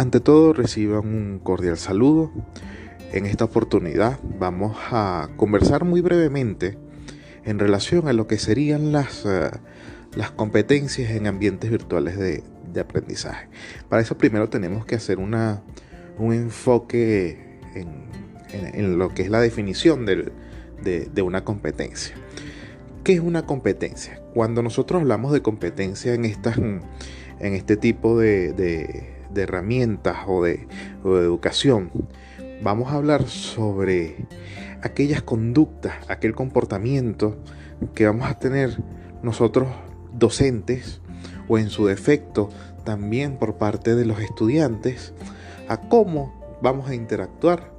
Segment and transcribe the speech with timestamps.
[0.00, 2.32] Ante todo, reciban un cordial saludo.
[3.12, 6.78] En esta oportunidad vamos a conversar muy brevemente
[7.44, 9.50] en relación a lo que serían las, uh,
[10.16, 12.42] las competencias en ambientes virtuales de,
[12.72, 13.50] de, aprendizaje.
[13.90, 15.62] Para eso primero tenemos que hacer una,
[16.16, 18.08] un enfoque en,
[18.54, 20.32] en, lo que es la definición de,
[20.82, 22.14] de una competencia.
[23.04, 24.22] ¿Qué es una competencia?
[24.32, 26.56] Cuando nosotros hablamos de competencia en, estas,
[27.40, 30.66] en este tipo de, de, de herramientas o de,
[31.04, 31.90] de educación,
[32.62, 34.16] vamos a hablar sobre
[34.82, 37.36] aquellas conductas, aquel comportamiento
[37.94, 38.78] que vamos a tener
[39.22, 39.68] nosotros
[40.12, 41.00] docentes
[41.48, 42.50] o en su defecto
[42.84, 45.12] también por parte de los estudiantes
[45.68, 47.72] a cómo vamos a interactuar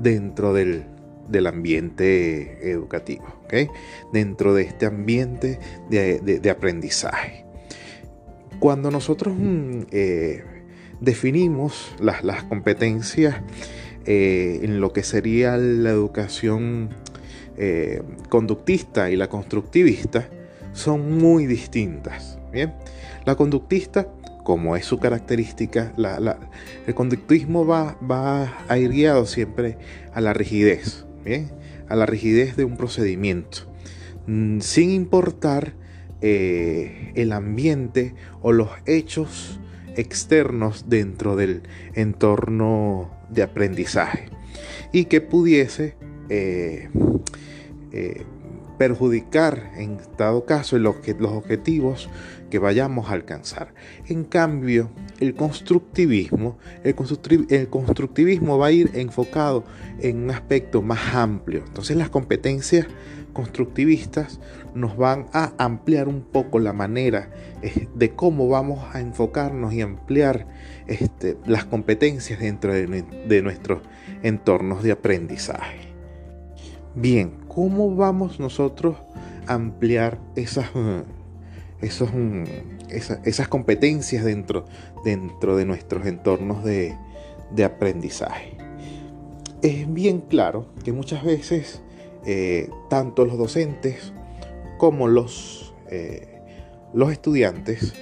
[0.00, 0.84] dentro del,
[1.28, 3.68] del ambiente educativo, ¿okay?
[4.12, 7.49] dentro de este ambiente de, de aprendizaje.
[8.60, 10.44] Cuando nosotros mm, eh,
[11.00, 13.36] definimos las, las competencias
[14.04, 16.90] eh, en lo que sería la educación
[17.56, 20.28] eh, conductista y la constructivista,
[20.72, 22.38] son muy distintas.
[22.52, 22.74] ¿bien?
[23.24, 24.08] La conductista,
[24.44, 25.92] como es su característica,
[26.86, 29.78] el conductismo va, va, a ir guiado siempre
[30.12, 31.50] a la rigidez, ¿bien?
[31.88, 33.60] a la rigidez de un procedimiento,
[34.26, 35.79] mm, sin importar
[36.22, 39.60] eh, el ambiente o los hechos
[39.96, 41.62] externos dentro del
[41.94, 44.28] entorno de aprendizaje.
[44.92, 45.94] Y que pudiese
[46.28, 46.88] eh,
[47.92, 48.22] eh,
[48.78, 52.08] perjudicar en dado caso los objetivos
[52.50, 53.72] que vayamos a alcanzar.
[54.06, 59.64] En cambio, el constructivismo, el, constructivismo va a ir enfocado
[60.00, 61.62] en un aspecto más amplio.
[61.66, 62.86] Entonces las competencias
[63.32, 64.40] constructivistas
[64.74, 67.30] nos van a ampliar un poco la manera
[67.62, 70.46] eh, de cómo vamos a enfocarnos y ampliar
[70.86, 72.86] este, las competencias dentro de,
[73.28, 73.82] de nuestros
[74.22, 75.90] entornos de aprendizaje.
[76.94, 78.96] Bien, ¿cómo vamos nosotros
[79.46, 80.70] a ampliar esas,
[81.82, 84.66] esas, competencias dentro,
[85.04, 86.96] dentro de nuestros entornos de,
[87.50, 88.56] de aprendizaje?
[89.62, 91.82] Es bien claro que muchas veces
[92.26, 94.12] eh, tanto los docentes
[94.78, 96.40] como los, eh,
[96.92, 97.94] los estudiantes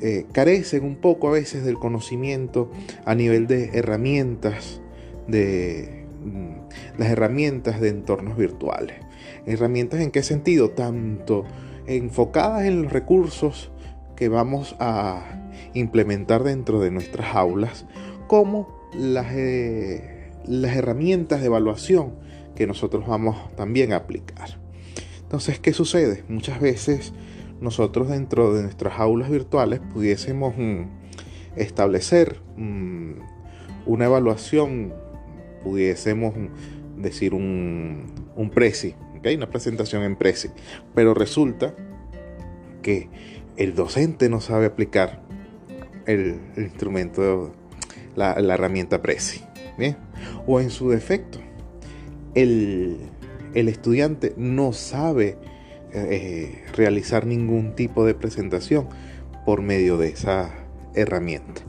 [0.00, 2.70] eh, carecen un poco a veces del conocimiento
[3.04, 4.80] a nivel de herramientas,
[5.26, 8.96] de mm, las herramientas de entornos virtuales.
[9.46, 10.70] ¿Herramientas en qué sentido?
[10.70, 11.44] Tanto
[11.86, 13.70] enfocadas en los recursos
[14.16, 15.22] que vamos a
[15.74, 17.86] implementar dentro de nuestras aulas,
[18.26, 22.14] como las, eh, las herramientas de evaluación
[22.54, 24.58] que nosotros vamos también a aplicar.
[25.22, 26.24] Entonces, ¿qué sucede?
[26.28, 27.12] Muchas veces
[27.60, 30.82] nosotros dentro de nuestras aulas virtuales pudiésemos mmm,
[31.56, 33.12] establecer mmm,
[33.86, 34.92] una evaluación,
[35.62, 36.34] pudiésemos
[36.96, 38.50] decir un, un
[39.20, 39.36] ¿okay?
[39.36, 40.48] una presentación en Prezi,
[40.94, 41.74] pero resulta
[42.82, 43.08] que
[43.56, 45.22] el docente no sabe aplicar
[46.06, 47.52] el, instrumento,
[48.16, 49.42] la, herramienta Prezi,
[50.46, 51.38] o en su defecto
[52.34, 52.98] el,
[53.54, 55.36] el estudiante no sabe
[55.92, 58.88] eh, realizar ningún tipo de presentación
[59.44, 60.50] por medio de esa
[60.94, 61.62] herramienta.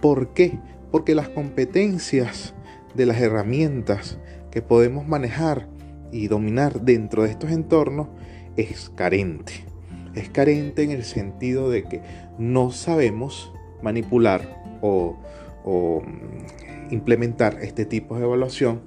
[0.00, 0.58] ¿Por qué?
[0.92, 2.54] Porque las competencias
[2.94, 4.18] de las herramientas
[4.50, 5.66] que podemos manejar
[6.16, 8.08] y dominar dentro de estos entornos
[8.56, 9.52] es carente.
[10.14, 12.00] Es carente en el sentido de que
[12.38, 15.16] no sabemos manipular o,
[15.64, 16.02] o
[16.90, 18.80] implementar este tipo de evaluación,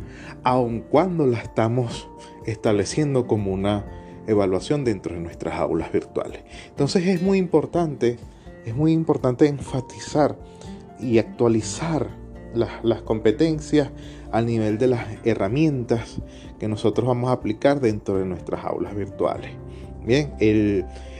[0.43, 2.09] aun cuando la estamos
[2.45, 3.85] estableciendo como una
[4.27, 6.41] evaluación dentro de nuestras aulas virtuales.
[6.69, 8.17] Entonces es muy importante,
[8.65, 10.37] es muy importante enfatizar
[10.99, 12.07] y actualizar
[12.53, 13.91] las, las competencias
[14.31, 16.21] al nivel de las herramientas
[16.59, 19.51] que nosotros vamos a aplicar dentro de nuestras aulas virtuales.
[20.05, 20.33] Bien,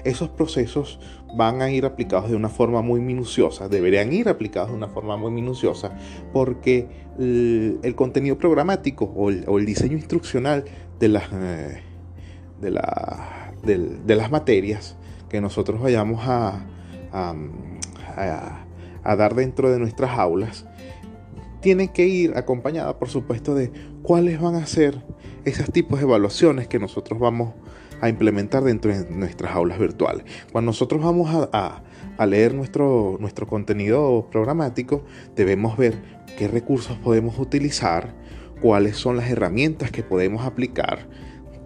[0.04, 1.00] esos procesos
[1.36, 5.18] van a ir aplicados de una forma muy minuciosa, deberían ir aplicados de una forma
[5.18, 5.92] muy minuciosa,
[6.34, 6.88] porque
[7.20, 10.66] el, contenido programático o el, diseño instruccional
[11.00, 11.82] de las, eh,
[12.62, 14.98] de, de, las materias
[15.30, 16.66] que nosotros vayamos a,
[19.04, 20.66] a dar dentro de nuestras aulas,
[21.62, 23.72] tiene que ir acompañada, por supuesto, de
[24.02, 25.04] cuáles van a ser
[25.46, 27.54] esos tipos de evaluaciones que nosotros vamos
[28.02, 30.24] a implementar dentro de nuestras aulas virtuales.
[30.52, 35.04] Cuando nosotros vamos a leer nuestro, nuestro contenido programático,
[35.36, 36.02] debemos ver
[36.38, 38.14] qué recursos podemos utilizar,
[38.62, 41.08] cuáles son las herramientas que podemos aplicar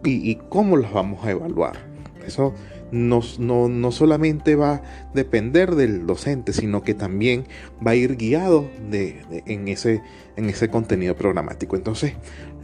[0.04, 1.78] y, y cómo las vamos a evaluar.
[2.26, 2.54] Eso
[2.94, 4.82] no, no, solamente va a
[5.14, 7.46] depender del docente, sino que también
[7.86, 10.02] va a ir guiado en, ese,
[10.36, 11.76] en ese contenido programático.
[11.76, 12.14] Entonces,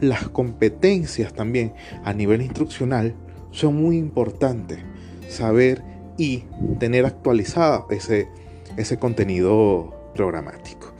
[0.00, 1.74] las competencias también
[2.04, 3.14] a nivel instruccional
[3.50, 4.78] son muy importantes.
[5.28, 5.82] Saber
[6.16, 6.44] y
[6.78, 8.28] tener actualizado ese,
[8.76, 10.92] ese contenido programático.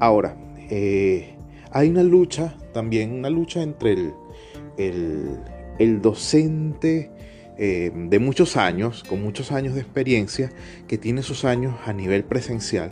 [0.00, 0.36] Ahora,
[0.70, 1.36] eh,
[1.70, 4.14] hay una lucha, también una lucha entre el,
[5.78, 7.10] el, docente
[7.58, 10.50] eh, de muchos años, con muchos años de experiencia,
[10.86, 12.90] que tiene sus años a nivel presencial,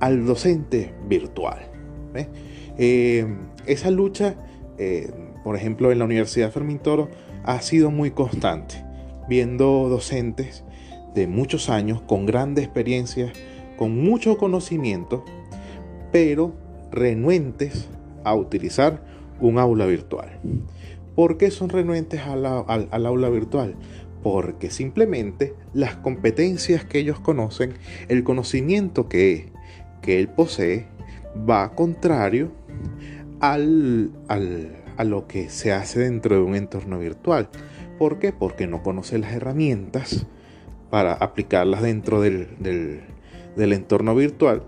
[0.00, 1.70] al docente virtual.
[2.78, 3.26] Eh,
[3.66, 4.36] esa lucha,
[5.44, 7.08] por ejemplo, en la Universidad Fermín Toro,
[7.44, 8.84] ha sido muy constante,
[9.28, 10.64] viendo docentes
[11.14, 13.32] de muchos años, con grande experiencia,
[13.76, 15.24] con mucho conocimiento,
[16.12, 16.54] pero
[16.90, 17.88] renuentes
[18.24, 19.02] a utilizar
[19.40, 20.40] un aula virtual.
[21.18, 23.74] ¿Por qué son renuentes al, aula virtual?
[24.22, 27.74] Porque simplemente las competencias que ellos conocen,
[28.06, 29.50] el conocimiento que,
[30.00, 30.86] que él posee,
[31.36, 32.52] va contrario
[33.40, 37.48] al, a lo que se hace dentro de un entorno virtual.
[37.98, 38.32] ¿Por qué?
[38.32, 40.24] Porque no conoce las herramientas
[40.88, 44.62] para aplicarlas dentro del, del entorno virtual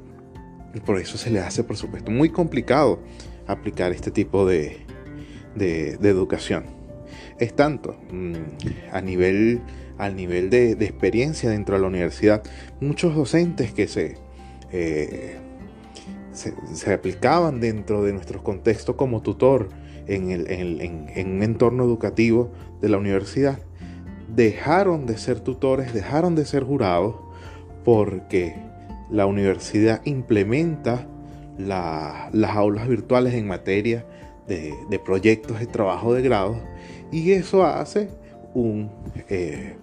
[0.74, 2.98] y por eso se le hace, por supuesto, muy complicado
[3.46, 4.89] aplicar este tipo de,
[5.54, 6.64] de, educación.
[7.38, 8.34] Es tanto mm,
[8.92, 9.60] a nivel,
[9.98, 12.42] al nivel de, experiencia dentro de la universidad,
[12.80, 14.16] muchos docentes que se,
[14.72, 15.36] eh,
[16.32, 19.68] se, aplicaban dentro de nuestro contexto como tutor
[20.06, 23.58] en, el, en, en un entorno educativo de la universidad,
[24.34, 27.16] dejaron de ser tutores, dejaron de ser jurados
[27.84, 28.54] porque
[29.10, 31.06] la universidad implementa
[31.58, 34.06] las aulas virtuales en materia
[34.58, 36.60] de, proyectos de trabajo de grado
[37.12, 38.08] y eso hace
[38.54, 38.90] un,
[39.28, 39.76] eh,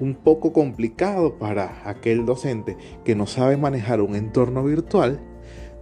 [0.00, 5.20] un poco complicado para aquel docente que no sabe manejar un entorno virtual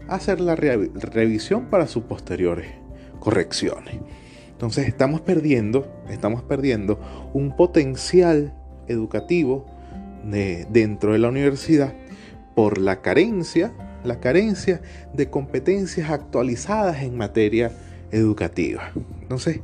[0.08, 2.66] hacer la revisión para sus posteriores
[3.20, 4.00] correcciones.
[4.50, 7.00] Entonces estamos perdiendo, estamos perdiendo
[7.32, 8.52] un potencial
[8.88, 9.64] educativo
[10.24, 11.94] de, dentro de la universidad
[12.54, 13.72] por la carencia,
[14.04, 17.70] la carencia de competencias actualizadas en materia
[18.12, 18.92] educativa.
[19.22, 19.60] Entonces,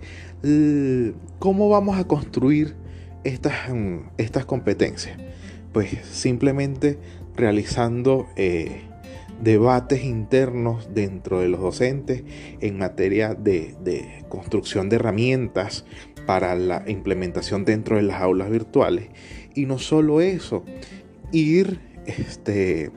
[1.39, 2.75] ¿cómo vamos a construir
[3.25, 5.19] estas, mm, estas competencias?
[5.73, 6.99] Pues simplemente
[7.37, 8.83] realizando eh,
[9.43, 12.25] debates internos dentro de los docentes
[12.61, 15.85] en materia de, de, construcción de herramientas
[16.27, 19.09] para la implementación dentro de las aulas virtuales.
[19.55, 20.65] Y no solo eso,
[21.33, 22.91] ir este,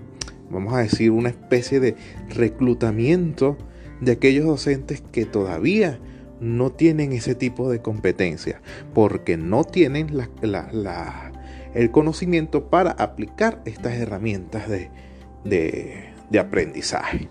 [0.50, 1.96] vamos a decir, una especie de
[2.30, 3.58] reclutamiento
[4.02, 6.00] de aquellos docentes que todavía
[6.40, 8.62] no tienen ese tipo de competencia,
[8.94, 10.10] porque no tienen
[11.74, 14.90] el conocimiento para aplicar estas herramientas de,
[15.44, 17.30] de aprendizaje.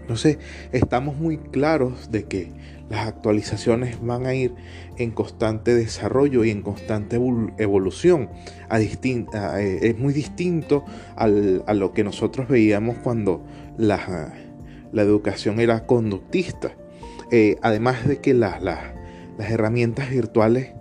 [0.00, 0.38] Entonces,
[0.72, 2.52] estamos muy claros de que
[2.88, 4.54] las actualizaciones van a ir
[4.96, 7.20] en constante desarrollo y en constante
[7.58, 8.30] evolución.
[8.72, 10.84] Eh, es muy distinto
[11.16, 13.44] a lo que nosotros veíamos cuando
[14.92, 16.72] la, educación era conductista.
[17.30, 18.60] Eh, además de que las
[19.38, 20.72] herramientas virtuales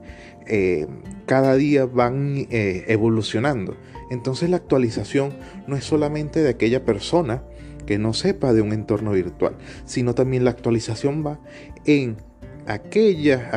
[0.45, 0.87] eh,
[1.25, 3.75] cada día van evolucionando.
[4.09, 5.33] Entonces la actualización
[5.67, 7.43] no es solamente de aquella persona,
[7.87, 9.55] que no sepa de un entorno virtual,
[9.85, 11.39] sino también la actualización va
[11.85, 12.17] en
[12.67, 13.49] aquella,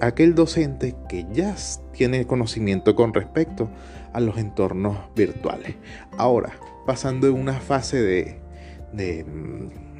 [0.00, 1.54] aquel, docente que ya
[1.92, 3.70] tiene conocimiento con respecto
[4.12, 5.76] a los entornos virtuales.
[6.16, 6.52] Ahora,
[6.86, 8.40] pasando en una fase de,
[8.96, 9.24] de,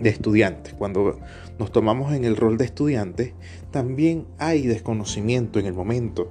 [0.01, 1.19] de estudiante, cuando
[1.59, 3.35] nos tomamos en el rol de estudiante,
[3.71, 6.31] también hay desconocimiento en el momento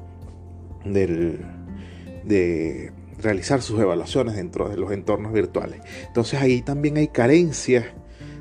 [0.86, 1.40] del,
[2.26, 2.92] de,
[3.22, 5.80] realizar sus evaluaciones dentro de los entornos virtuales.
[6.08, 7.86] Entonces ahí también hay carencias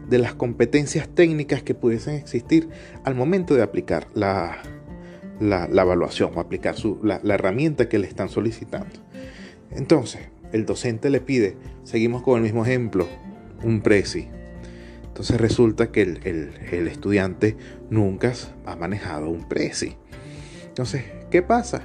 [0.09, 2.69] de las competencias técnicas que pudiesen existir
[3.05, 4.59] al momento de aplicar la,
[5.41, 8.99] la, evaluación o aplicar su, la, herramienta que le están solicitando.
[9.71, 10.21] Entonces,
[10.53, 13.07] el docente le pide, seguimos con el mismo ejemplo,
[13.63, 14.29] un presi.
[15.05, 17.57] Entonces resulta que el, el, el estudiante
[17.91, 18.33] nunca
[18.65, 19.97] ha manejado un presi.
[20.67, 21.83] Entonces, ¿qué pasa?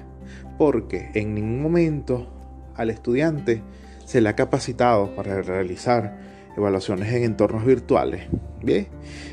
[0.57, 2.34] Porque en ningún momento
[2.75, 3.62] al estudiante
[4.05, 6.17] se le ha capacitado para realizar
[6.55, 8.27] evaluaciones en entornos virtuales.
[8.63, 8.88] Bien,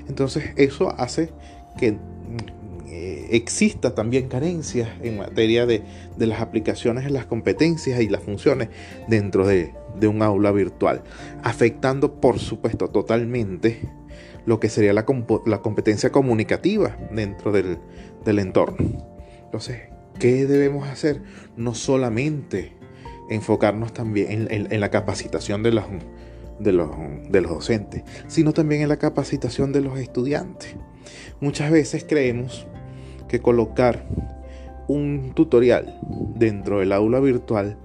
[0.08, 1.30] entonces eso hace
[1.78, 1.96] que
[2.96, 5.82] eh, exista también carencias en materia de,
[6.16, 8.68] las aplicaciones, las competencias y las funciones
[9.08, 9.74] dentro de,
[10.06, 11.02] un aula virtual,
[11.42, 13.80] afectando por supuesto totalmente
[14.46, 17.78] lo que sería la, competencia comunicativa dentro del,
[18.24, 19.04] del entorno.
[19.44, 19.88] Entonces,
[20.20, 21.20] ¿qué debemos hacer?
[21.56, 22.76] No solamente
[23.28, 25.84] enfocarnos también en, la capacitación de los,
[26.60, 26.90] de, los,
[27.28, 30.76] de los docentes, sino también en la capacitación de los estudiantes.
[31.40, 32.68] Muchas veces creemos
[33.34, 34.06] que colocar
[34.86, 35.98] un tutorial
[36.36, 37.76] dentro del aula virtual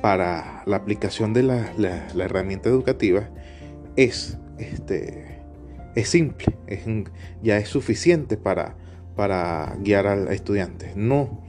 [0.00, 1.72] para la aplicación de la,
[2.16, 3.28] herramienta educativa
[3.96, 5.40] es, este,
[5.96, 6.82] es simple, es,
[7.42, 8.76] ya es suficiente para,
[9.16, 10.92] para guiar al estudiante.
[10.94, 11.42] No,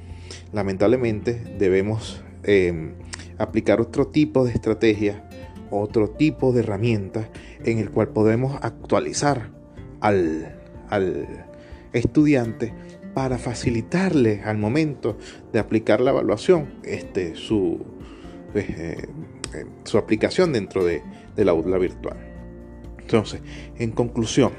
[0.51, 2.95] lamentablemente debemos em,
[3.37, 5.29] aplicar otro tipo de estrategia,
[5.69, 7.27] otro tipo de herramientas
[7.63, 9.51] en el cual podemos actualizar
[9.99, 10.55] al,
[10.89, 11.45] al
[11.93, 12.73] estudiante
[13.13, 15.17] para facilitarle al momento
[15.51, 17.79] de aplicar la evaluación este, su,
[18.53, 19.07] eh,
[19.53, 21.01] eh, su aplicación dentro de,
[21.35, 22.17] la aula virtual.
[22.99, 23.41] Entonces,
[23.77, 24.51] en conclusión,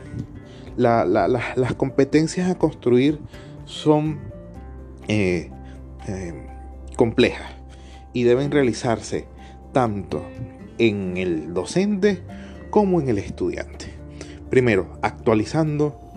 [0.76, 3.20] las competencias a construir
[3.66, 4.18] son
[5.08, 5.50] eh,
[6.96, 7.52] complejas
[8.14, 9.26] y deben realizarse
[9.72, 10.24] tanto
[10.78, 12.22] en el docente
[12.70, 13.86] como en el estudiante.
[14.48, 16.09] Primero, actualizando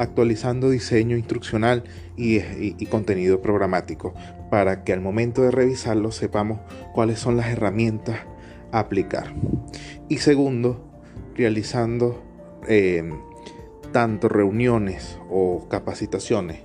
[0.00, 1.84] actualizando diseño instruccional
[2.16, 2.40] y,
[2.86, 4.14] contenido programático
[4.50, 6.58] para que al momento de revisarlo sepamos
[6.94, 8.20] cuáles son las herramientas
[8.72, 9.34] a aplicar.
[10.08, 10.90] Y segundo,
[11.36, 12.22] realizando
[12.66, 13.12] eh,
[13.92, 16.60] tanto reuniones o capacitaciones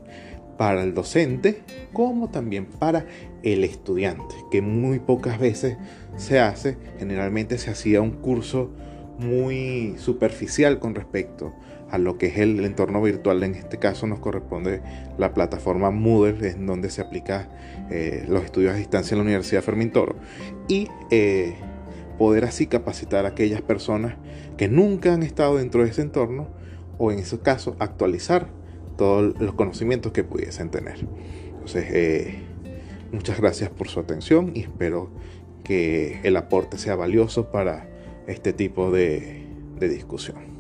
[0.58, 1.62] para el docente
[1.92, 3.06] como también para
[3.44, 5.78] el estudiante, que muy pocas veces
[6.16, 8.72] se hace, generalmente se hacía un curso
[9.20, 11.54] muy superficial con respecto
[11.96, 13.42] a lo que es el, entorno virtual.
[13.44, 14.82] En este caso nos corresponde
[15.18, 17.50] la plataforma Moodle, en donde se aplica
[17.90, 20.16] eh, los estudios a distancia en la Universidad Fermín Toro.
[20.68, 21.56] Y eh,
[22.18, 24.16] poder así capacitar a aquellas personas
[24.58, 26.50] que nunca han estado dentro de ese entorno
[26.98, 28.50] o en ese caso actualizar
[28.98, 31.08] todos los conocimientos que pudiesen tener.
[31.48, 32.40] Entonces, eh,
[33.12, 35.10] muchas gracias por su atención y espero
[35.64, 37.90] que el aporte sea valioso para
[38.28, 39.46] este tipo de
[39.80, 40.55] discusión.